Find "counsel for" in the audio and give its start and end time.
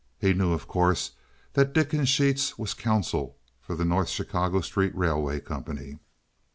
2.73-3.75